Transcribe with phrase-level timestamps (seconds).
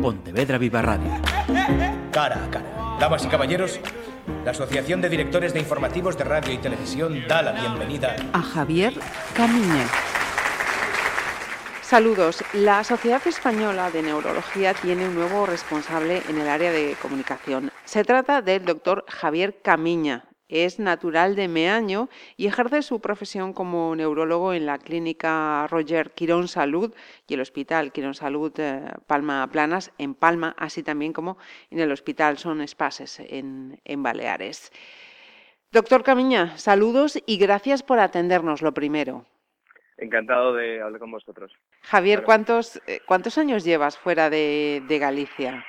[0.00, 1.10] Pontevedra Viva Radio.
[2.10, 2.96] Cara a cara.
[2.98, 3.80] Damas y caballeros,
[4.44, 8.94] la Asociación de Directores de Informativos de Radio y Televisión da la bienvenida a Javier
[9.34, 9.86] Camiña.
[11.82, 12.42] Saludos.
[12.52, 17.70] La Sociedad Española de Neurología tiene un nuevo responsable en el área de comunicación.
[17.84, 20.29] Se trata del doctor Javier Camiña.
[20.50, 26.48] Es natural de Meaño y ejerce su profesión como neurólogo en la clínica Roger Quirón
[26.48, 26.92] Salud
[27.28, 31.38] y el Hospital Quirón Salud eh, Palma Planas en Palma, así también como
[31.70, 34.72] en el Hospital Son Espases en, Baleares.
[35.70, 39.24] Doctor Camiña, saludos y gracias por atendernos lo primero.
[39.98, 41.52] Encantado de hablar con vosotros.
[41.82, 45.64] Javier, ¿cuántos, eh, ¿cuántos años llevas fuera de, Galicia?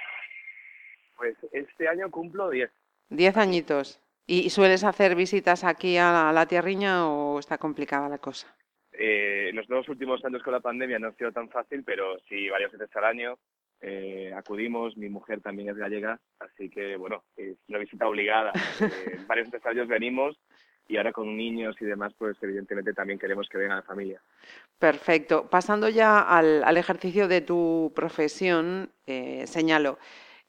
[1.18, 2.72] Pues este año cumplo diez.
[3.10, 4.02] Diez añitos.
[4.28, 8.48] ¿Y sueles hacer visitas aquí a la, tierriña o está complicada la cosa?
[8.94, 12.50] Eh, los dos últimos años con la pandemia no ha sido tan fácil, pero sí,
[12.50, 13.38] varias veces al año
[13.82, 14.96] eh, acudimos.
[14.96, 18.52] Mi mujer también es gallega, así que, bueno, es una visita obligada.
[18.80, 20.40] Eh, varios veces al año venimos
[20.88, 24.22] y ahora con niños y demás, pues evidentemente también queremos que venga la familia.
[24.78, 25.50] Perfecto.
[25.50, 29.98] Pasando ya al, ejercicio de tu profesión, eh, señalo,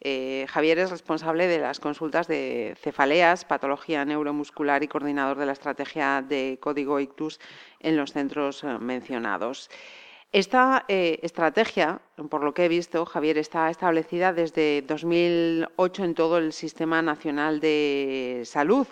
[0.05, 5.53] eh, Javier es responsable de las consultas de cefaleas, patología neuromuscular y coordinador de la
[5.53, 7.39] estrategia de código ictus
[7.79, 9.71] en los centros eh, mencionados.
[10.33, 12.01] Esta eh, estrategia,
[12.31, 17.61] por lo que he visto, Javier, está establecida desde 2008 en todo el Sistema Nacional
[17.61, 18.89] de Salud.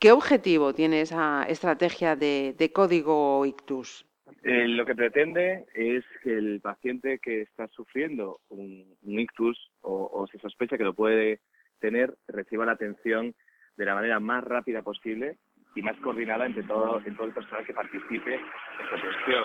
[0.00, 4.06] ¿Qué objetivo tiene esa estrategia de código ictus?
[4.42, 10.38] Eh, lo que pretende es que el paciente que está sufriendo un, ictus o, se
[10.38, 11.40] sospecha que lo puede
[11.78, 13.34] tener reciba la atención
[13.76, 15.38] de la manera más rápida posible
[15.74, 19.44] y más coordinada entre todo, en todo el personal que participe en esta cuestión.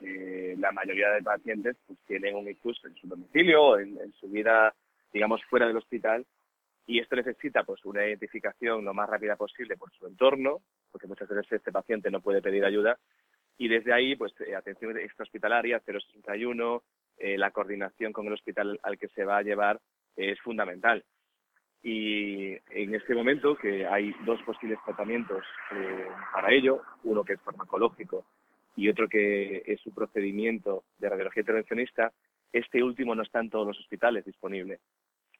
[0.00, 4.12] Eh, la mayoría de pacientes pues, tienen un ictus en su domicilio o en, en,
[4.12, 4.74] su vida,
[5.12, 6.26] digamos, fuera del hospital
[6.86, 11.28] y esto necesita pues una identificación lo más rápida posible por su entorno, porque muchas
[11.28, 12.98] veces este paciente no puede pedir ayuda
[13.58, 16.82] y desde ahí, pues, eh, atención extrahospitalaria, 061,
[17.18, 19.80] eh, la coordinación con el hospital al que se va a llevar
[20.16, 21.04] es fundamental.
[21.82, 27.40] Y en este momento, que hay dos posibles tratamientos eh, para ello, uno que es
[27.40, 28.24] farmacológico
[28.76, 32.12] y otro que es su procedimiento de radiología intervencionista,
[32.52, 34.78] este último no está en todos los hospitales disponible.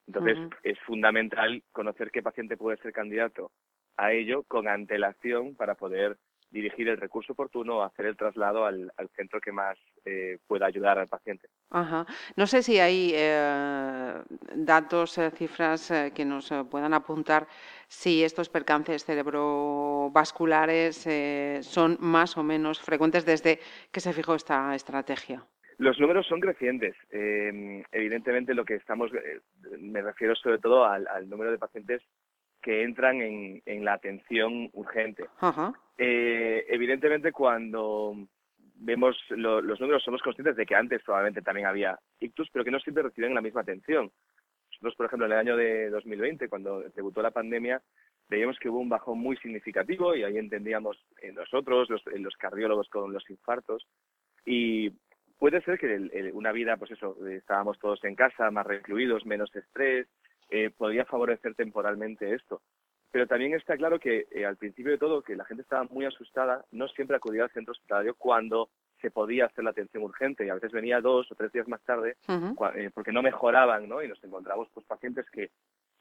[0.09, 3.53] Entonces, es fundamental conocer qué paciente puede ser candidato
[3.97, 6.17] a ello con antelación para poder
[6.51, 11.09] dirigir el recurso oportuno, hacer el traslado al, centro que más eh, pueda ayudar al
[11.09, 11.49] paciente.
[11.71, 12.07] Ajá.
[12.37, 14.15] No sé si hay eh,
[14.55, 17.47] datos, eh, cifras que nos puedan apuntar
[17.87, 21.07] si estos percances cerebrovasculares
[21.65, 23.61] son más o menos frecuentes desde
[23.93, 25.47] que se fijó esta estrategia.
[25.79, 26.97] Los números son crecientes.
[27.11, 29.13] evidentemente, lo que estamos,
[29.79, 32.03] me refiero sobre todo al, al número de pacientes
[32.63, 35.27] que entran en, en la atención urgente.
[35.97, 38.15] Eh, evidentemente, cuando
[38.75, 42.81] vemos los números, somos conscientes de que antes probablemente también había ictus, pero que no
[42.81, 44.11] siempre reciben la misma atención.
[44.71, 47.83] Nosotros, por ejemplo, en el año de 2020, cuando debutó la pandemia,
[48.29, 52.89] veíamos que hubo un bajón muy significativo y ahí entendíamos en nosotros, los, los cardiólogos
[52.89, 53.87] con los infartos.
[54.45, 54.91] Y
[55.39, 60.07] puede ser que una vida, pues eso, estábamos todos en casa, más recluidos, menos estrés,
[60.51, 62.63] eh, podría favorecer temporalmente esto.
[63.11, 66.05] Pero también está claro que eh, al principio de todo, que la gente estaba muy
[66.05, 68.69] asustada, no siempre acudía al centro hospitalario cuando
[69.01, 71.81] se podía hacer la atención urgente y a veces venía dos o tres días más
[71.85, 72.17] tarde
[72.75, 74.03] eh, porque no mejoraban, ¿no?
[74.03, 75.51] Y nos encontramos pues pacientes que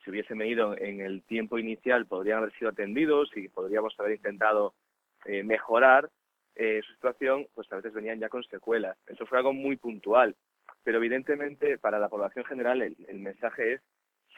[0.04, 4.74] si hubiesen venido en el tiempo inicial podrían haber sido atendidos y podríamos haber intentado
[5.26, 6.10] eh, mejorar
[6.58, 8.98] su situación, pues a veces venían ya con secuelas.
[9.06, 10.36] Eso fue algo muy puntual.
[10.84, 13.82] Pero evidentemente para la población general el mensaje es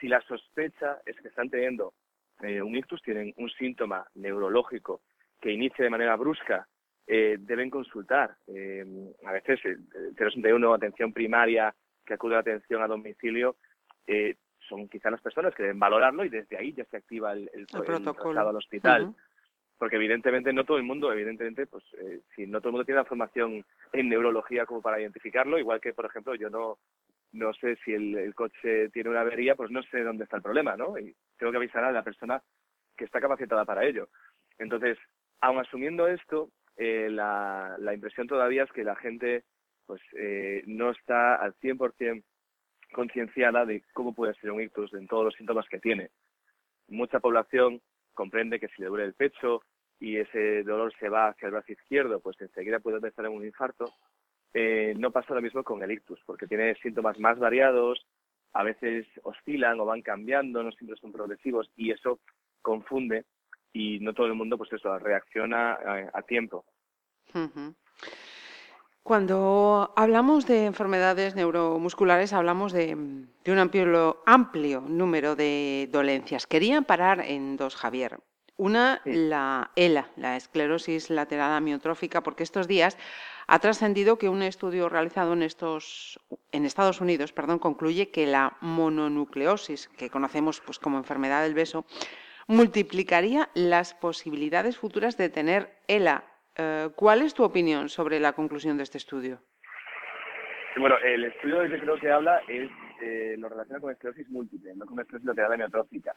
[0.00, 1.92] si la sospecha es que están teniendo
[2.42, 5.02] eh, un ictus, tienen un síntoma neurológico
[5.40, 6.66] que inicia de manera brusca,
[7.06, 8.36] eh, deben consultar.
[8.46, 8.84] Eh,
[9.26, 11.74] a veces, el 061, atención primaria,
[12.04, 13.56] que acude a atención a domicilio,
[14.68, 17.66] son quizás las personas que deben valorarlo y desde ahí ya se activa el, el,
[17.66, 19.14] traslado al hospital.
[19.78, 21.84] Porque evidentemente no todo el mundo, evidentemente, pues
[22.34, 25.94] si no todo el mundo tiene la formación en neurología como para identificarlo, igual que,
[25.94, 26.78] por ejemplo, yo no,
[27.32, 30.76] no sé si el, coche tiene una avería, pues no sé dónde está el problema,
[30.76, 30.98] ¿no?
[30.98, 32.42] Y tengo que avisar a la persona
[32.96, 34.08] que está capacitada para ello.
[34.58, 34.98] Entonces,
[35.40, 39.44] aun asumiendo esto, eh, la, la, impresión todavía es que la gente
[39.86, 42.22] pues eh, no está al 100%
[42.92, 46.10] concienciada de cómo puede ser un ictus en todos los síntomas que tiene.
[46.88, 47.80] Mucha población
[48.14, 49.62] comprende que si le duele el pecho
[49.98, 53.44] y ese dolor se va hacia el brazo izquierdo, pues enseguida puede empezar en un
[53.44, 53.86] infarto,
[54.54, 58.06] eh, no pasa lo mismo con el ictus, porque tiene síntomas más variados,
[58.52, 62.20] a veces oscilan o van cambiando, no siempre son progresivos y eso
[62.62, 63.24] confunde
[63.72, 65.78] y no todo el mundo pues eso reacciona
[66.12, 66.64] a, tiempo.
[69.02, 76.46] Cuando hablamos de enfermedades neuromusculares hablamos de, un amplio, amplio número de dolencias.
[76.46, 78.18] Quería parar en dos, Javier.
[78.56, 82.98] Una, la ELA, la esclerosis lateral amiotrófica, porque estos días
[83.52, 86.20] ha trascendido que un estudio realizado en, estos,
[86.52, 91.84] en Estados Unidos perdón, concluye que la mononucleosis, que conocemos pues, como enfermedad del beso,
[92.46, 96.22] multiplicaría las posibilidades futuras de tener ELA.
[96.56, 99.40] Eh, ¿Cuál es tu opinión sobre la conclusión de este estudio?
[100.76, 102.70] Bueno, el estudio del que creo que habla es
[103.02, 106.14] eh, lo relaciona con esclerosis múltiple, no con esclerosis lateral amiotrófica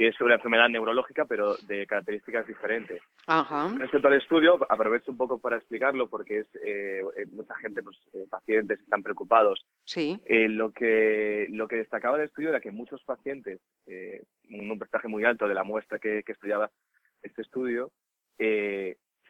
[0.00, 3.02] que es una enfermedad neurológica, pero de características diferentes.
[3.26, 3.70] Ajá.
[3.76, 7.98] Respecto al estudio, aprovecho un poco para explicarlo, porque es eh, eh, mucha gente, pues,
[8.14, 9.62] eh, pacientes están preocupados.
[9.84, 10.18] Sí.
[10.26, 13.60] lo que lo que destacaba el estudio era que muchos pacientes,
[14.48, 16.70] un porcentaje muy alto de la muestra que, estudiaba
[17.22, 17.92] este estudio,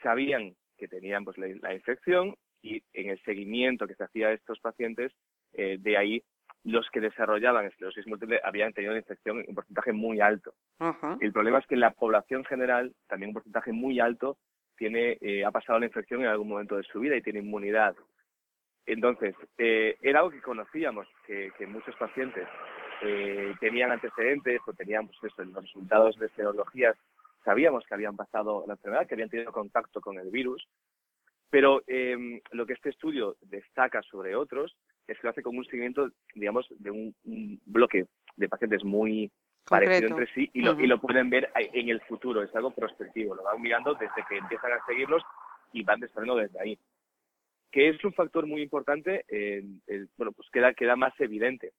[0.04, 4.60] sabían que tenían pues la, infección y en el seguimiento que se hacía a estos
[4.60, 5.10] pacientes,
[5.52, 6.22] de ahí
[6.64, 10.54] los que desarrollaban esclerosis múltiple habían tenido una infección en un porcentaje muy alto.
[11.20, 14.36] El problema es que la población general, también un porcentaje muy alto,
[14.76, 17.94] tiene, eh, ha pasado la infección en algún momento de su vida y tiene inmunidad.
[18.86, 22.48] Entonces, eh, era algo que conocíamos, que, muchos pacientes
[23.02, 26.96] eh, tenían antecedentes o tenían pues los resultados de serologías,
[27.44, 30.66] sabíamos que habían pasado la enfermedad, que habían tenido contacto con el virus,
[31.50, 31.82] pero
[32.52, 36.66] lo que este estudio destaca sobre otros es que lo hace con un seguimiento, digamos,
[36.78, 37.14] de un,
[37.66, 38.06] bloque
[38.36, 39.30] de pacientes muy
[39.68, 43.34] parecido entre sí y lo, y lo pueden ver en el futuro, es algo prospectivo,
[43.34, 45.22] lo van mirando desde que empiezan a seguirlos
[45.72, 46.78] y van desarrollando desde ahí.
[47.70, 49.24] Que es un factor muy importante,
[50.16, 51.72] bueno, pues queda, queda más evidente.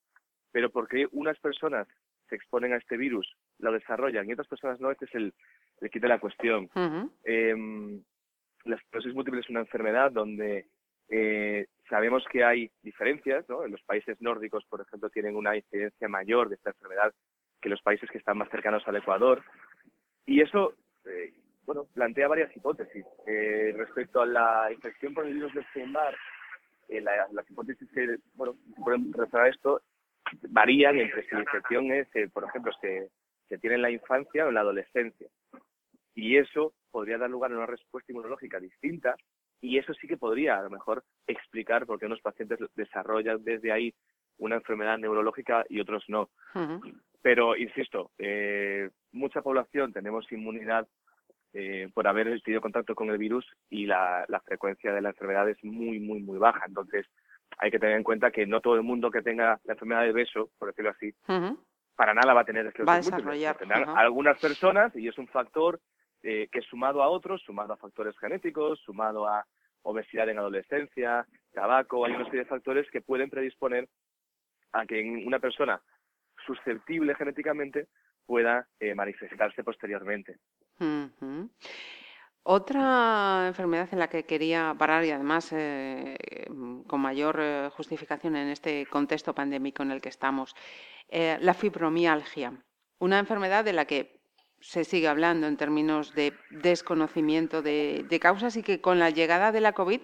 [0.52, 1.88] Pero porque unas personas
[2.30, 3.30] se exponen a este virus,
[3.60, 5.34] lo desarrollan y otras personas no, este es el,
[5.82, 6.70] el kit de la cuestión.
[7.24, 8.02] Em,
[8.64, 10.68] la esclerosis múltiple es una enfermedad donde
[11.10, 13.66] eh, sabemos que hay diferencias, ¿no?
[13.66, 17.14] En los países nórdicos, por ejemplo, tienen una incidencia mayor de esta enfermedad
[17.62, 19.44] que los países que están más cercanos al Ecuador.
[20.26, 20.74] Y eso,
[21.06, 21.34] eh,
[21.66, 23.06] bueno, plantea varias hipótesis.
[23.28, 26.16] Eh, respecto a la infección por el virus de Epstein-Barr,
[26.88, 29.82] eh, las hipótesis que, bueno, pueden referir esto
[30.48, 33.10] varían entre si la infección es, por ejemplo, se,
[33.50, 35.28] se tiene en la infancia o en la adolescencia.
[36.16, 39.18] Y eso podría dar lugar a una respuesta inmunológica distinta
[39.62, 43.72] y eso sí que podría a lo mejor explicar por qué unos pacientes desarrollan desde
[43.72, 43.94] ahí
[44.38, 46.30] una enfermedad neurológica y otros no.
[47.22, 50.88] Pero, insisto, eh, mucha población tenemos inmunidad
[51.54, 55.64] eh, por haber tenido contacto con el virus y la, frecuencia de la enfermedad es
[55.64, 56.64] muy, muy, muy baja.
[56.66, 57.06] Entonces,
[57.60, 60.14] hay que tener en cuenta que no todo el mundo que tenga la enfermedad del
[60.14, 61.14] beso, por decirlo así,
[61.96, 63.58] para nada va a tener esclerosis va a desarrollar.
[63.96, 65.80] algunas personas y es un factor
[66.24, 69.46] eh, que sumado a otros, sumado a factores genéticos, sumado a
[69.84, 73.90] obesidad en adolescencia, tabaco, hay una serie de factores que pueden predisponer
[74.74, 75.82] a que una persona
[76.46, 77.88] susceptible genéticamente
[78.26, 80.38] pueda eh, manifestarse posteriormente.
[82.44, 86.18] Otra enfermedad en la que quería parar y además eh,
[86.88, 90.56] con mayor justificación en este contexto pandémico en el que estamos,
[91.10, 92.54] la fibromialgia,
[93.00, 94.21] una enfermedad de la que
[94.62, 99.62] se sigue hablando en términos de desconocimiento de, causas y que con la llegada de
[99.62, 100.02] la COVID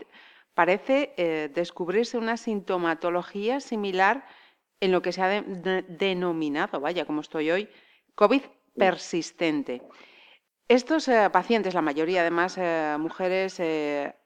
[0.54, 4.26] parece eh, descubrirse una sintomatología similar
[4.80, 7.70] en lo que se ha denominado, vaya, como estoy hoy,
[8.16, 8.42] COVID
[8.76, 9.82] persistente.
[10.68, 13.62] Estos eh, pacientes, la mayoría además eh, mujeres,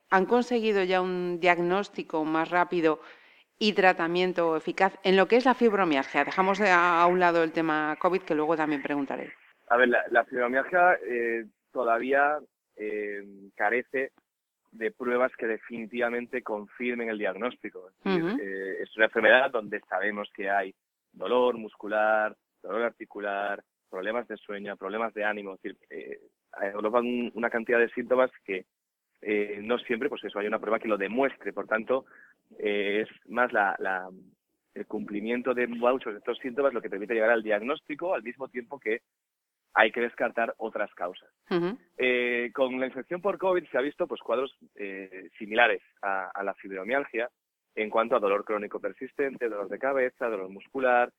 [0.09, 3.01] han conseguido ya un diagnóstico más rápido
[3.59, 6.25] y tratamiento eficaz en lo que es la fibromialgia.
[6.25, 9.33] Dejamos a un lado el tema COVID, que luego también preguntaré.
[9.71, 12.39] A ver, la, fibromialgia eh, todavía
[12.75, 13.23] eh,
[13.55, 14.11] carece
[14.69, 17.89] de pruebas que definitivamente confirmen el diagnóstico.
[18.03, 20.75] Eh, es, una enfermedad donde sabemos que hay
[21.13, 25.53] dolor muscular, dolor articular, problemas de sueño, problemas de ánimo.
[25.53, 25.77] Es decir,
[27.33, 28.65] una cantidad de síntomas que
[29.61, 31.53] no siempre, pues eso, hay una prueba que lo demuestre.
[31.53, 32.03] Por tanto,
[32.59, 33.77] es más la,
[34.73, 38.49] el cumplimiento de muchos de estos síntomas lo que permite llegar al diagnóstico al mismo
[38.49, 39.01] tiempo que
[39.73, 41.29] hay que descartar otras causas.
[41.97, 46.53] Eh, con la infección por COVID se ha visto pues cuadros eh, similares a, la
[46.53, 47.29] fibromialgia
[47.75, 51.11] en cuanto a dolor crónico persistente, dolor de cabeza, dolor muscular,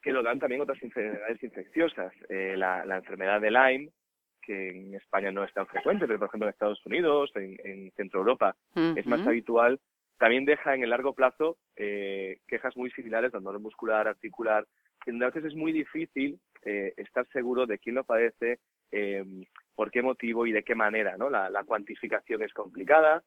[0.00, 2.12] que lo dan también otras enfermedades infecciosas.
[2.28, 3.90] Eh, la, enfermedad de Lyme,
[4.42, 8.20] que en España no es tan frecuente, pero por ejemplo en Estados Unidos, en, Centro
[8.20, 8.56] Europa,
[8.96, 9.80] es más habitual
[10.18, 14.66] también deja en el largo plazo quejas muy similares, dolor muscular, articular,
[15.06, 18.58] donde a veces es muy difícil eh, estar seguro de quién lo padece,
[18.90, 19.24] eh,
[19.74, 21.30] por qué motivo y de qué manera, ¿no?
[21.30, 23.22] La, cuantificación es complicada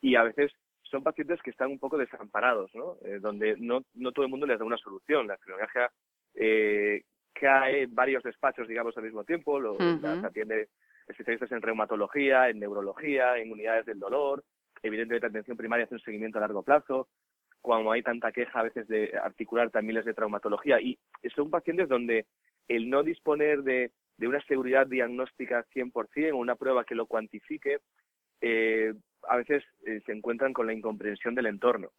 [0.00, 2.96] y a veces son pacientes que están un poco desamparados, ¿no?
[3.20, 5.26] donde no, no todo el mundo les da una solución.
[5.26, 5.90] La fibromialgia
[6.34, 9.76] eh, cae en varios despachos, digamos, al mismo tiempo, lo,
[10.24, 10.68] atiende
[11.08, 14.44] especialistas en reumatología, en neurología, en unidades del dolor,
[14.82, 17.08] evidentemente la atención primaria hace un seguimiento a largo plazo,
[17.60, 20.80] cuando hay tanta queja a veces de articular también les de traumatología.
[20.80, 20.98] Y
[21.34, 22.26] son pacientes donde
[22.68, 27.80] el no disponer de, una seguridad diagnóstica 100% o una prueba que lo cuantifique,
[28.40, 28.94] eh,
[29.28, 31.90] a veces eh, se encuentran con la incomprensión del entorno.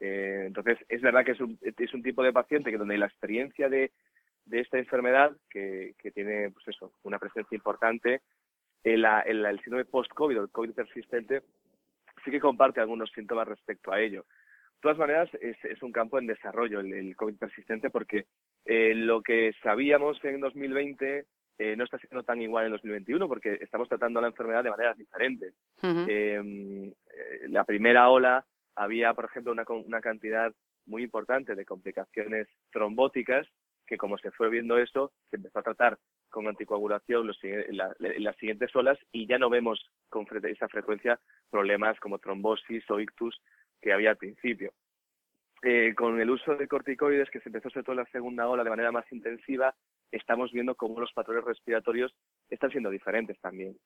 [0.00, 3.06] Eh, entonces, es verdad que es un, es un tipo de paciente que donde la
[3.06, 3.92] experiencia de,
[4.44, 8.22] de esta enfermedad, que, que tiene pues eso, una presencia importante,
[8.84, 11.42] el, el, el síndrome post-COVID o el COVID persistente,
[12.24, 14.24] sí que comparte algunos síntomas respecto a ello.
[14.78, 18.26] De todas maneras, es, es un campo en desarrollo el, COVID persistente porque
[18.64, 21.26] eh, lo que sabíamos en 2020
[21.58, 24.96] eh, no está siendo tan igual en 2021 porque estamos tratando la enfermedad de maneras
[24.96, 25.52] diferentes.
[25.82, 26.92] Eh,
[27.48, 30.54] la primera ola había, por ejemplo, una, una cantidad
[30.86, 33.48] muy importante de complicaciones trombóticas
[33.88, 38.74] que como se fue viendo eso, se empezó a tratar con anticoagulación en, las siguientes
[38.76, 39.80] olas y ya no vemos
[40.10, 41.18] con esa frecuencia
[41.50, 43.40] problemas como trombosis o ictus
[43.80, 44.72] que había al principio.
[45.62, 48.62] Eh, con el uso de corticoides, que se empezó sobre todo en la segunda ola
[48.62, 49.74] de manera más intensiva,
[50.12, 52.14] estamos viendo cómo los patrones respiratorios
[52.48, 53.76] están siendo diferentes también.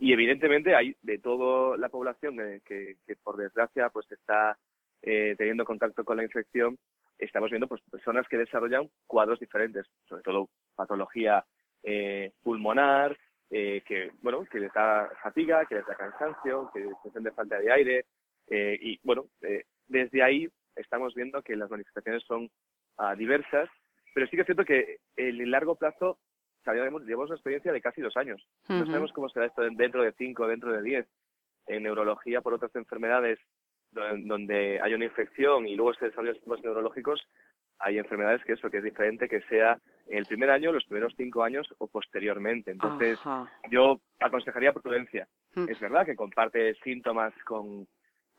[0.00, 4.58] Y evidentemente hay de toda la población que, por desgracia pues está
[5.02, 6.76] eh, teniendo contacto con la infección,
[7.18, 11.44] estamos viendo pues personas que desarrollan cuadros diferentes, sobre todo patología
[11.82, 13.16] eh, pulmonar,
[13.50, 17.58] eh, que bueno, que les da fatiga, que les da cansancio, que les de falta
[17.58, 18.04] de aire,
[18.48, 19.26] eh, y bueno,
[19.88, 22.50] desde ahí estamos viendo que las manifestaciones son
[22.98, 23.68] ah, diversas,
[24.14, 26.18] pero sí que es cierto que en el largo plazo
[26.64, 28.42] sabemos, llevamos una experiencia de casi dos años.
[28.68, 31.06] No sabemos cómo será esto dentro de cinco, dentro de diez.
[31.66, 33.38] En neurología, por otras enfermedades
[33.90, 37.20] donde hay una infección y luego se desarrollan síntomas neurológicos,
[37.78, 41.14] hay enfermedades que eso, que es diferente que sea en el primer año, los primeros
[41.16, 42.70] cinco años o posteriormente.
[42.70, 43.18] Entonces,
[43.70, 45.28] yo aconsejaría prudencia.
[45.54, 45.68] Mm.
[45.68, 47.86] Es verdad que comparte síntomas con,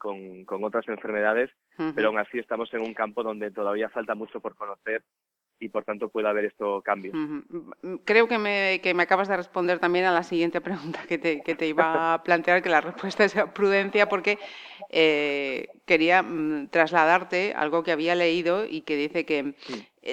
[0.05, 1.49] con, con otras enfermedades,
[1.95, 5.01] pero aún así estamos en un campo donde todavía falta mucho por conocer
[5.59, 7.11] y por tanto puede haber esto cambio.
[8.03, 11.41] Creo que me, que me acabas de responder también a la siguiente pregunta que te,
[11.41, 14.37] que te iba a plantear, que la respuesta es prudencia, porque
[14.91, 19.55] eh, quería mm, trasladarte algo que había leído y que dice que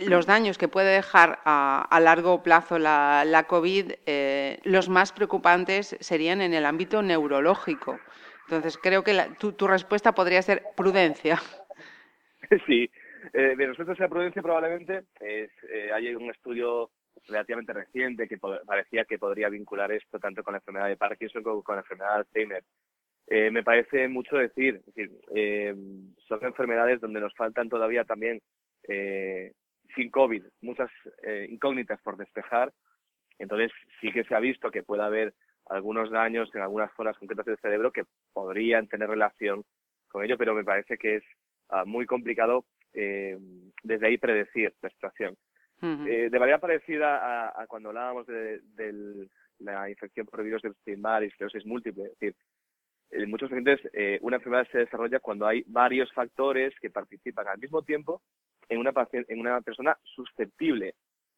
[0.07, 5.99] los daños que puede dejar a, largo plazo la, la COVID, eh, los más preocupantes
[6.01, 7.99] serían en el ámbito neurológico.
[8.47, 11.39] Entonces, creo que tu, tu respuesta podría ser prudencia.
[12.67, 12.91] Sí,
[13.33, 16.91] eh, mi respuesta a esa prudencia probablemente es, eh, hay un estudio
[17.29, 21.63] relativamente reciente que parecía que podría vincular esto tanto con la enfermedad de Parkinson como
[21.63, 22.65] con la enfermedad de Alzheimer.
[23.29, 25.75] Eh, me parece mucho decir, es decir eh,
[26.27, 28.41] son enfermedades donde nos faltan todavía también,
[28.89, 29.53] eh,
[29.95, 30.91] sin COVID, muchas
[31.23, 32.73] eh, incógnitas por despejar.
[33.39, 33.71] Entonces
[34.01, 35.35] sí que se ha visto que puede haber
[35.67, 39.65] algunos daños en algunas zonas concretas del cerebro que podrían tener relación
[40.09, 41.25] con ello, pero me parece que es
[41.71, 43.39] ah, muy complicado eh,
[43.83, 45.37] desde ahí predecir la situación.
[45.83, 48.61] eh, de manera parecida a, cuando hablábamos de,
[49.59, 52.37] la infección por virus de Epstein-Barr y esclerosis múltiple, es decir,
[53.11, 57.59] en muchos pacientes eh, una enfermedad se desarrolla cuando hay varios factores que participan al
[57.59, 58.23] mismo tiempo
[58.69, 60.95] en una, en una persona susceptible.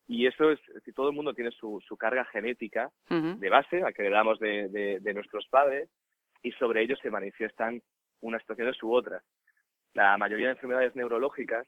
[0.07, 3.93] Y eso es, si todo el mundo tiene su, su carga genética de base, a
[3.93, 5.89] que le damos de, de, de, nuestros padres,
[6.43, 7.81] y sobre ello se manifiestan
[8.21, 9.23] unas situaciones u otras.
[9.95, 11.67] La mayoría de enfermedades neurológicas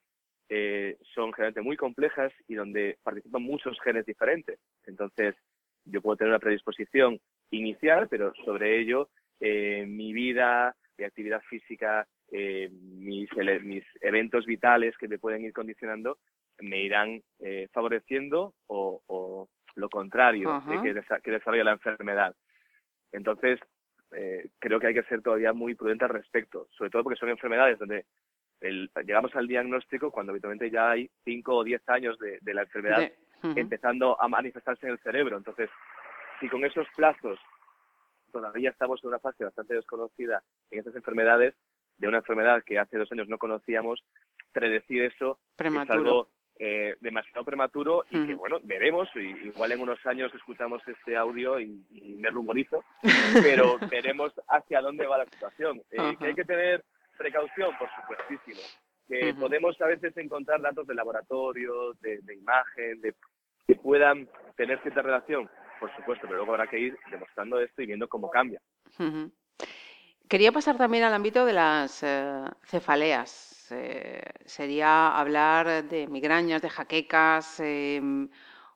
[0.48, 4.58] eh, son generalmente muy complejas y donde participan muchos genes diferentes.
[4.86, 5.34] Entonces,
[5.84, 7.18] yo puedo tener una predisposición
[7.50, 9.08] inicial, pero sobre ello
[9.40, 13.28] eh, mi vida, mi actividad física, eh, mis,
[13.62, 16.18] mis, eventos vitales que me pueden ir condicionando
[16.60, 22.34] me irán eh, favoreciendo o, o, lo contrario que, que desarrolla la enfermedad.
[23.12, 23.60] Entonces,
[24.12, 27.28] eh, creo que hay que ser todavía muy prudente al respecto, sobre todo porque son
[27.28, 28.06] enfermedades donde
[28.60, 33.10] llegamos al diagnóstico cuando habitualmente ya hay 5 o 10 años de, la enfermedad
[33.54, 35.36] empezando a manifestarse en el cerebro.
[35.36, 35.68] Entonces,
[36.40, 37.38] si con esos plazos
[38.32, 41.54] todavía estamos en una fase bastante desconocida en estas enfermedades,
[41.98, 44.04] de una enfermedad que hace dos años no conocíamos,
[44.52, 50.04] predecir eso es algo eh, demasiado prematuro y que, bueno, veremos, y igual en unos
[50.06, 51.84] años escuchamos este audio y,
[52.18, 52.82] me rumorizo,
[53.42, 55.82] pero veremos hacia dónde va la situación.
[55.90, 56.82] Eh, que hay que tener
[57.18, 58.66] precaución, por supuestísimo.
[59.08, 63.14] Que podemos a veces encontrar datos de laboratorio, de, imagen, de,
[63.66, 65.48] que puedan tener cierta relación,
[65.78, 68.60] por supuesto, pero luego habrá que ir demostrando esto y viendo cómo cambia.
[70.28, 73.55] Quería pasar también al ámbito de las eh, cefaleas.
[73.70, 78.28] Eh, sería hablar de migrañas, de jaquecas, em,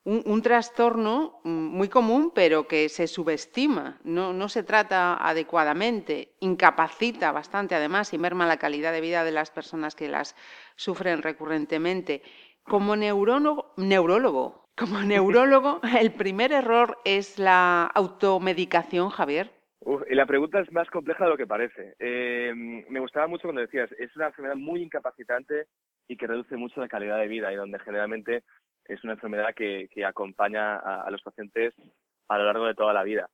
[0.05, 7.75] un, trastorno muy común, pero que se subestima, no, no, se trata adecuadamente, incapacita bastante
[7.75, 10.35] además y merma la calidad de vida de las personas que las
[10.77, 12.23] sufren recurrentemente.
[12.65, 19.60] Como neurólogo, neurólogo como neurólogo, el primer error es la automedicación, Javier.
[20.09, 21.95] Y la pregunta es más compleja de lo que parece.
[21.99, 25.67] Eh, me gustaba mucho cuando decías, es una enfermedad muy incapacitante
[26.07, 28.43] y que reduce mucho la calidad de vida y donde generalmente
[28.85, 31.75] es una enfermedad que, acompaña a, los pacientes
[32.29, 33.29] a lo largo de toda la vida.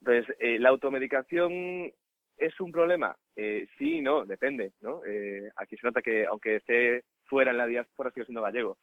[0.00, 1.92] Entonces, eh, ¿la automedicación
[2.36, 3.16] es un problema?
[3.34, 5.02] Eh, sí y no, depende, ¿no?
[5.04, 8.78] Eh, aquí se nota que, aunque esté fuera en la diáspora, sigo siendo gallego.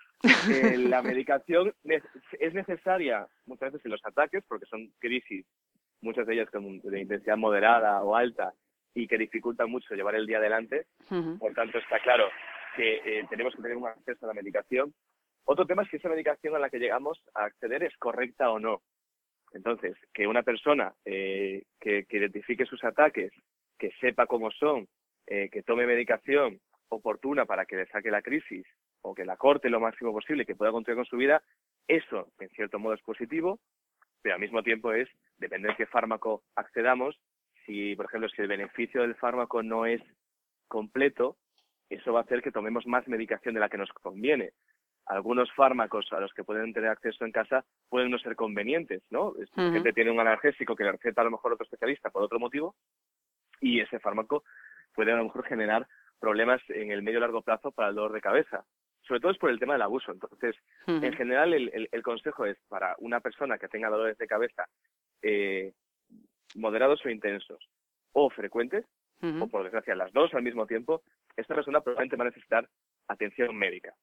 [0.88, 5.45] la medicación es necesaria muchas veces en los ataques, porque son crisis,
[6.03, 8.53] muchas de ellas con, de intensidad moderada o alta,
[8.93, 10.86] y que dificultan mucho llevar el día adelante.
[11.39, 12.25] Por tanto, está claro
[12.75, 14.93] que tenemos que tener un acceso a la medicación,
[15.45, 18.60] otro tema es si esa medicación a la que llegamos a acceder es correcta o
[18.60, 18.81] no.
[19.51, 23.31] Entonces, que una persona eh, que, identifique sus ataques,
[23.77, 24.88] que sepa cómo son,
[25.27, 28.65] eh, que tome medicación oportuna para que le saque la crisis
[29.01, 31.43] o que la corte lo máximo posible que pueda continuar con su vida,
[31.88, 33.60] eso en cierto modo es positivo,
[34.24, 37.20] pero al mismo tiempo es, depende de qué fármaco accedamos,
[37.65, 40.01] si por ejemplo si el beneficio del fármaco no es
[40.68, 41.38] completo,
[41.89, 44.53] eso va a hacer que tomemos más medicación de la que nos conviene
[45.06, 49.34] algunos fármacos a los que pueden tener acceso en casa pueden no ser convenientes, ¿no?
[49.56, 52.39] La gente tiene un analgésico que le receta a lo mejor otro especialista por otro
[52.39, 52.75] motivo
[53.60, 54.44] y ese fármaco
[54.94, 55.88] puede a lo mejor generar
[56.20, 58.65] problemas en el medio largo plazo para el dolor de cabeza.
[59.07, 60.12] Sobre todo es por el tema del abuso.
[60.12, 60.55] Entonces,
[60.88, 64.66] en general, el, consejo es para una persona que tenga dolores de cabeza
[65.22, 65.74] eh,
[66.55, 67.59] moderados o intensos
[68.13, 68.85] o frecuentes,
[69.22, 71.01] o por desgracia las dos al mismo tiempo,
[71.37, 72.68] esta persona probablemente va a necesitar
[73.07, 73.94] atención médica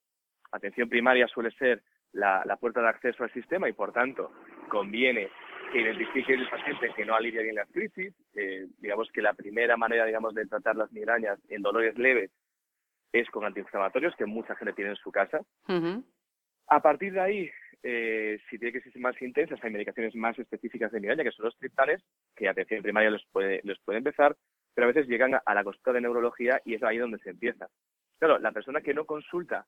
[0.53, 1.83] atención primaria suele ser
[2.13, 4.33] la, puerta de acceso al sistema y, por tanto,
[4.69, 5.29] conviene
[5.73, 8.13] que identifique el paciente que no alivia bien las crisis.
[8.79, 12.31] digamos que la primera manera, digamos, de tratar las migrañas en dolores leves
[13.13, 15.41] es con antiinflamatorios, que mucha gente tiene en su casa.
[16.69, 17.51] A partir de ahí,
[17.83, 21.47] eh, si tiene que ser más intensas, hay medicaciones más específicas de migraña, que son
[21.47, 22.03] los triptanes,
[22.37, 24.37] que atención primaria los puede, los puede empezar,
[24.75, 27.31] pero a veces llegan a, a la consulta de neurología y es ahí donde se
[27.31, 27.69] empieza.
[28.19, 29.67] Claro, la persona que no consulta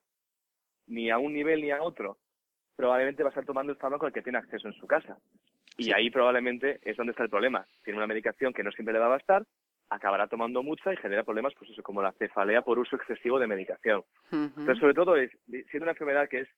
[0.87, 2.17] ni a un nivel ni a otro,
[2.75, 5.17] probablemente va a estar tomando el fármaco al que tiene acceso en su casa.
[5.77, 7.65] Y ahí probablemente es donde está el problema.
[7.83, 9.43] Tiene una medicación que no siempre le va a bastar,
[9.89, 13.47] acabará tomando mucha y genera problemas, pues eso, como la cefalea por uso excesivo de
[13.47, 14.03] medicación.
[14.29, 16.49] Pero sobre todo, es, siendo una enfermedad que es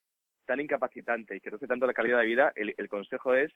[0.45, 3.51] tan incapacitante y que reduce tanto la calidad de vida, el, consejo es,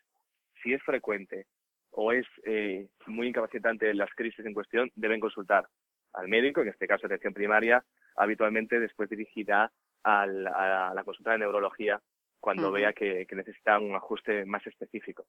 [0.62, 1.45] si es frecuente
[1.91, 5.67] o es eh, muy incapacitante las crisis en cuestión, deben consultar
[6.13, 7.84] al médico, en este caso atención primaria,
[8.15, 9.71] habitualmente después dirigida
[10.03, 12.01] a la consulta de neurología
[12.39, 15.25] cuando vea que, necesita un ajuste más específico.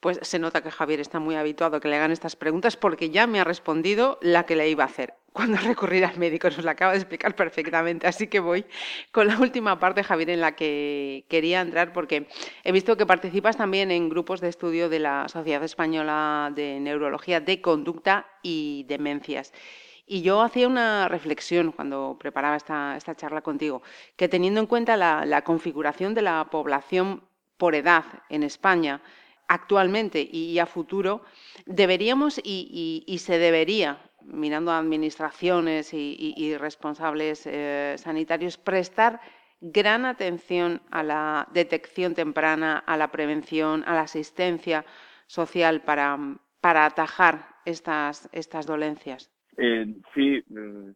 [0.00, 3.10] Pues se nota que Javier está muy habituado a que le hagan estas preguntas porque
[3.10, 5.14] ya me ha respondido la que le iba a hacer.
[5.32, 8.06] Cuando recurrir al médico nos la acaba de explicar perfectamente.
[8.06, 8.64] Así que voy
[9.12, 12.26] con la última parte, Javier, en la que quería entrar porque
[12.64, 17.40] he visto que participas también en grupos de estudio de la Sociedad Española de Neurología
[17.40, 19.52] de Conducta y Demencias.
[20.06, 23.82] Y yo hacía una reflexión cuando preparaba esta, charla contigo,
[24.16, 27.24] que teniendo en cuenta la, configuración de la población
[27.56, 29.00] por edad en España,
[29.48, 31.22] actualmente y a futuro,
[31.66, 39.20] deberíamos y, se debería, mirando a administraciones y, responsables eh, sanitarios, prestar
[39.60, 44.84] gran atención a la detección temprana, a la prevención, a la asistencia
[45.28, 46.18] social para,
[46.62, 49.30] atajar estas dolencias.
[49.56, 50.90] Eh, sí, mm,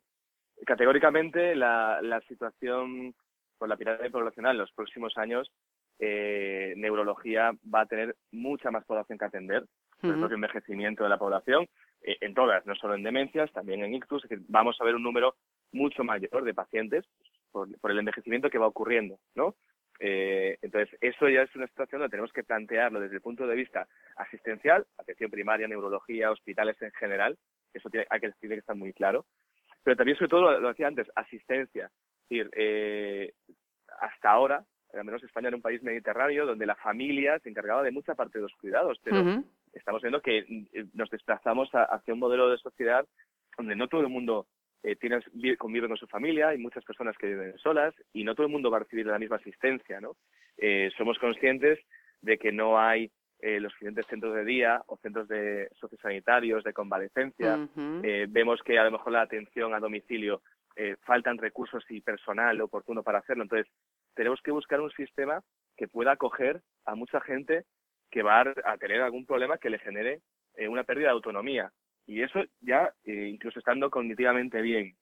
[0.64, 3.14] categóricamente la, la situación
[3.58, 5.50] con la pirámide poblacional en los próximos años,
[5.98, 9.64] eh, neurología va a tener mucha más población que atender
[10.00, 11.66] por el propio envejecimiento de la población,
[12.02, 14.94] eh, en todas, no solo en demencias, también en ictus, es decir, vamos a ver
[14.94, 15.36] un número
[15.72, 17.06] mucho mayor de pacientes
[17.50, 19.54] por, por el envejecimiento que va ocurriendo, ¿no?
[19.98, 23.56] Eh, entonces, eso ya es una situación donde tenemos que plantearlo desde el punto de
[23.56, 27.36] vista asistencial, atención primaria, neurología, hospitales en general,
[27.72, 29.26] eso tiene, hay que, tiene que estar muy claro.
[29.82, 31.86] Pero también, sobre todo, lo, decía antes, asistencia.
[31.86, 33.32] Es decir, eh,
[34.00, 37.90] hasta ahora, al menos España era un país mediterráneo donde la familia se encargaba de
[37.90, 42.50] mucha parte de los cuidados, pero estamos viendo que eh, nos desplazamos hacia un modelo
[42.50, 43.06] de sociedad
[43.56, 44.46] donde no todo el mundo
[44.86, 45.20] eh, tienen,
[45.58, 48.70] conviven con su familia, hay muchas personas que viven solas y no todo el mundo
[48.70, 50.16] va a recibir la misma asistencia, ¿no?
[50.56, 51.80] Eh, somos conscientes
[52.20, 56.72] de que no hay eh, los suficientes centros de día o centros de sociosanitarios, de
[56.72, 57.68] convalecencia.
[58.04, 60.42] Eh, vemos que a lo mejor la atención a domicilio
[61.06, 63.44] faltan recursos y personal oportuno para hacerlo.
[63.44, 63.66] Entonces,
[64.14, 65.42] tenemos que buscar un sistema
[65.74, 67.64] que pueda acoger a mucha gente
[68.10, 70.20] que va a tener algún problema que le genere
[70.68, 71.72] una pérdida de autonomía.
[72.06, 74.94] Y eso ya, incluso estando cognitivamente bien.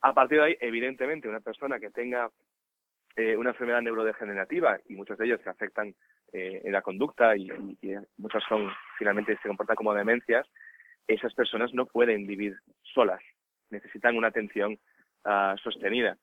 [0.00, 2.30] A partir de ahí, evidentemente, una persona que tenga
[3.36, 5.94] una enfermedad neurodegenerativa y muchos de ellos que afectan
[6.30, 7.48] eh, en la conducta y,
[8.18, 10.46] muchas son finalmente se comportan como demencias,
[11.06, 13.22] esas personas no pueden vivir solas,
[13.70, 14.78] necesitan una atención
[15.24, 16.18] ah, sostenida.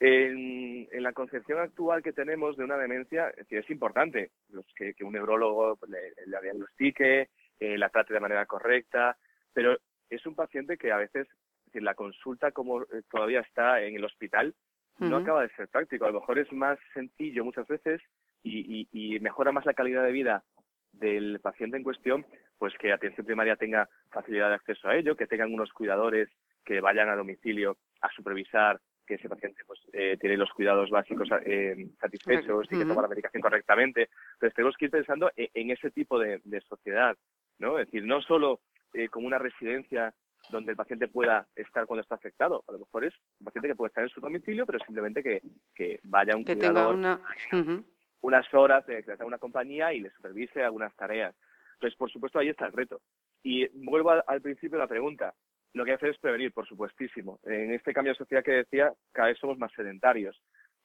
[0.00, 4.32] En, la concepción actual que tenemos de una demencia, es, decir, es importante
[4.74, 7.28] que, un neurólogo le, la diagnostique,
[7.60, 9.16] eh, la trate de manera correcta,
[9.52, 11.28] pero es un paciente que a veces,
[11.66, 14.54] decir, la consulta como eh, todavía está en el hospital,
[14.98, 16.04] no acaba de ser práctico.
[16.04, 18.02] A lo mejor es más sencillo muchas veces
[18.42, 20.44] y, mejora más la calidad de vida
[20.92, 22.26] del paciente en cuestión,
[22.58, 26.28] pues que atención primaria tenga facilidad de acceso a ello, que tengan unos cuidadores
[26.64, 28.78] que vayan a domicilio a supervisar
[29.10, 33.08] que ese paciente pues eh, tiene los cuidados básicos eh, satisfechos y que toma la
[33.08, 34.08] medicación correctamente.
[34.34, 37.16] Entonces tenemos que ir pensando e, en, ese tipo de, sociedad,
[37.60, 37.78] ¿no?
[37.78, 38.60] Es decir, no solo
[38.92, 40.12] eh, como una residencia
[40.50, 42.64] donde el paciente pueda estar cuando está afectado.
[42.66, 45.42] A lo mejor es un paciente que puede estar en su domicilio, pero simplemente que,
[45.74, 47.20] que vaya un que cuidador, tenga
[47.52, 47.84] una
[48.22, 51.34] unas horas de crear una compañía y le supervise algunas tareas.
[51.74, 53.00] Entonces, por supuesto, ahí está el reto.
[53.42, 55.34] Y vuelvo al, principio de la pregunta.
[55.72, 57.38] Lo que hay que hacer es prevenir, por supuestísimo.
[57.44, 60.42] En este cambio de sociedad que decía, cada vez somos más sedentarios.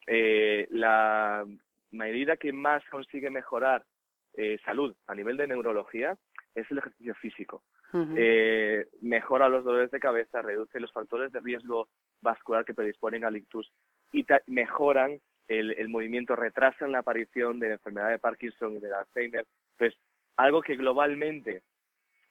[0.08, 1.44] Eh, la
[1.92, 3.84] medida que más consigue mejorar
[4.38, 6.18] eh, salud a nivel de neurología
[6.54, 7.64] es el ejercicio físico.
[8.18, 11.88] eh, mejora los dolores de cabeza, reduce los factores de riesgo
[12.22, 13.72] vascular que predisponen al ictus
[14.12, 19.46] y mejoran el, movimiento retrasa la aparición de la enfermedad de Parkinson y de Alzheimer.
[19.78, 19.94] Pues
[20.38, 21.62] algo que globalmente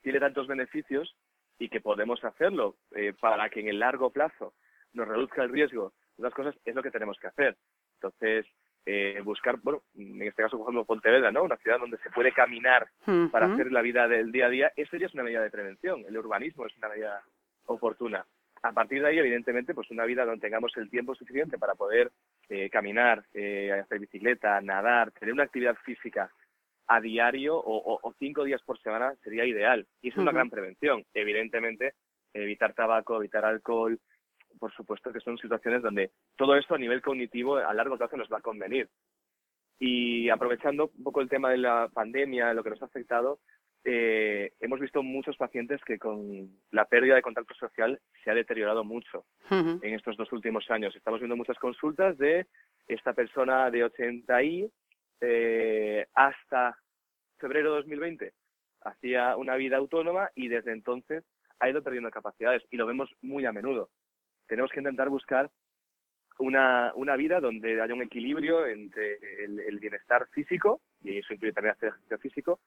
[0.02, 1.16] tiene tantos beneficios
[1.58, 4.54] y que podemos hacerlo eh, para que en el largo plazo
[4.92, 7.56] nos reduzca el riesgo las cosas es lo que tenemos que hacer.
[7.94, 8.46] Entonces,
[8.86, 11.44] eh, buscar, bueno, en este caso, por ejemplo, Pontevedra, ¿no?
[11.44, 12.88] Una ciudad donde se puede caminar
[13.30, 16.04] para hacer la vida del día a día, eso ya es una medida de prevención.
[16.06, 17.22] El urbanismo es una medida
[17.66, 18.26] oportuna.
[18.62, 22.10] A partir de ahí, evidentemente, pues una vida donde tengamos el tiempo suficiente para poder
[22.48, 26.30] eh, caminar, eh, hacer bicicleta, nadar, tener una actividad física
[26.86, 29.86] a diario o, cinco días por semana sería ideal.
[30.02, 31.04] Y es una gran prevención.
[31.14, 31.94] Evidentemente,
[32.34, 33.98] evitar tabaco, evitar alcohol,
[34.58, 38.32] por supuesto que son situaciones donde todo esto a nivel cognitivo a largo plazo nos
[38.32, 38.88] va a convenir.
[39.78, 43.40] Y aprovechando un poco el tema de la pandemia, lo que nos ha afectado,
[43.86, 48.82] eh, hemos visto muchos pacientes que con la pérdida de contacto social se ha deteriorado
[48.82, 50.96] mucho en estos dos últimos años.
[50.96, 52.46] Estamos viendo muchas consultas de
[52.88, 54.70] esta persona de 80 y
[55.20, 56.78] eh, hasta
[57.38, 58.32] febrero de 2020
[58.82, 61.24] hacía una vida autónoma y desde entonces
[61.60, 63.90] ha ido perdiendo capacidades y lo vemos muy a menudo.
[64.46, 65.50] Tenemos que intentar buscar
[66.38, 71.52] una, una vida donde haya un equilibrio entre el, el bienestar físico, y eso incluye
[71.52, 72.60] también hacer ejercicio físico,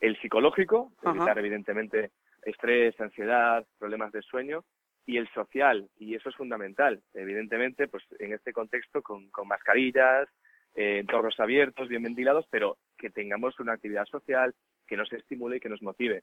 [0.00, 2.10] el psicológico, evitar evidentemente
[2.42, 4.64] estrés, ansiedad, problemas de sueño,
[5.06, 10.28] y el social, y eso es fundamental, evidentemente, pues en este contexto con, mascarillas,
[10.74, 14.54] eh, entornos abiertos, bien ventilados, pero que tengamos una actividad social
[14.86, 16.22] que nos estimule y que nos motive.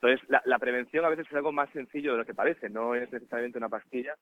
[0.00, 3.10] Entonces, la, prevención a veces es algo más sencillo de lo que parece, no es
[3.10, 4.14] necesariamente una pastilla,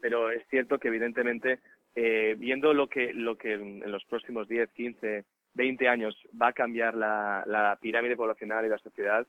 [0.00, 1.60] pero es cierto que evidentemente,
[1.94, 5.24] eh, viendo lo que, lo que en los próximos 10, 15,
[5.54, 9.26] 20 años va a cambiar la, pirámide poblacional y la sociedad,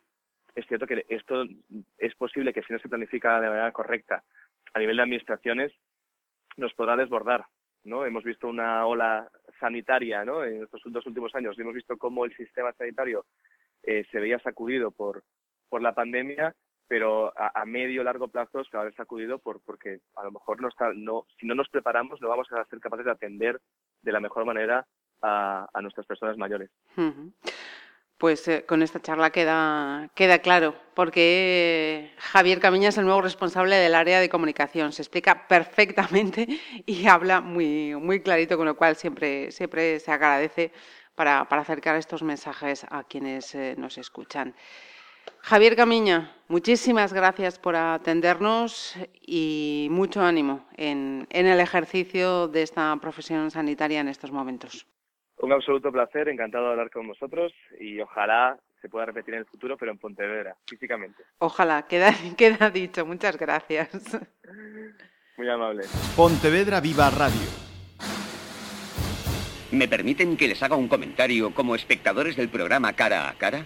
[0.55, 1.45] es cierto que esto
[1.97, 4.23] es posible que si no se planifica de manera correcta
[4.73, 5.71] a nivel de administraciones,
[6.57, 7.45] nos podrá desbordar.
[7.85, 8.05] ¿no?
[8.05, 10.43] Hemos visto una ola sanitaria ¿no?
[10.43, 11.57] en estos dos últimos años.
[11.57, 13.25] Hemos visto cómo el sistema sanitario
[13.83, 15.23] eh, se veía sacudido por,
[15.69, 16.55] por la pandemia,
[16.87, 20.61] pero a, medio largo plazo se va a ver sacudido por, porque a lo mejor
[20.61, 23.59] no está, no, si no nos preparamos no vamos a ser capaces de atender
[24.01, 24.87] de la mejor manera
[25.21, 26.69] a, nuestras personas mayores.
[28.17, 33.75] Pues eh, con esta charla queda, queda claro, porque Javier Camiña es el nuevo responsable
[33.75, 34.91] del área de comunicación.
[34.91, 36.47] Se explica perfectamente
[36.85, 40.71] y habla muy, muy clarito, con lo cual siempre, siempre se agradece
[41.13, 44.55] para, acercar estos mensajes a quienes eh, nos escuchan.
[45.41, 53.51] Javier Camiña, muchísimas gracias por atendernos y mucho ánimo en el ejercicio de esta profesión
[53.51, 54.87] sanitaria en estos momentos.
[55.39, 59.45] Un absoluto placer, encantado de hablar con vosotros y ojalá se pueda repetir en el
[59.45, 61.23] futuro, pero en Pontevedra, físicamente.
[61.39, 63.05] Ojalá, queda, queda dicho.
[63.05, 63.89] Muchas gracias.
[65.37, 65.83] Muy amable.
[66.15, 67.47] Pontevedra Viva Radio.
[69.71, 73.65] ¿Me permiten que les haga un comentario como espectadores del programa Cara a Cara?